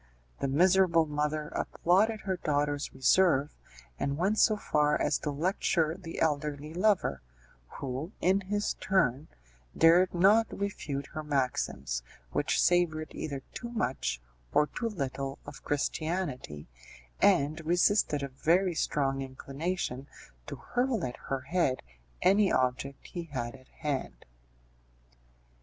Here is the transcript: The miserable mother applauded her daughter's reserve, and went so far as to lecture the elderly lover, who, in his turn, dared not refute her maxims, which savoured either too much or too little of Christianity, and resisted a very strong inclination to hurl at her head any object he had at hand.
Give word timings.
The 0.39 0.47
miserable 0.47 1.05
mother 1.05 1.49
applauded 1.49 2.21
her 2.21 2.35
daughter's 2.37 2.91
reserve, 2.91 3.55
and 3.99 4.17
went 4.17 4.39
so 4.39 4.57
far 4.57 4.99
as 4.99 5.19
to 5.19 5.29
lecture 5.29 5.95
the 5.95 6.19
elderly 6.19 6.73
lover, 6.73 7.21
who, 7.73 8.11
in 8.19 8.41
his 8.41 8.73
turn, 8.79 9.27
dared 9.77 10.11
not 10.11 10.47
refute 10.49 11.05
her 11.13 11.21
maxims, 11.21 12.01
which 12.31 12.59
savoured 12.59 13.13
either 13.13 13.43
too 13.53 13.69
much 13.69 14.19
or 14.51 14.65
too 14.65 14.89
little 14.89 15.37
of 15.45 15.63
Christianity, 15.63 16.67
and 17.21 17.63
resisted 17.63 18.23
a 18.23 18.27
very 18.27 18.73
strong 18.73 19.21
inclination 19.21 20.07
to 20.47 20.55
hurl 20.55 21.05
at 21.05 21.15
her 21.29 21.41
head 21.41 21.83
any 22.23 22.51
object 22.51 23.05
he 23.05 23.25
had 23.25 23.53
at 23.53 23.67
hand. 23.67 24.25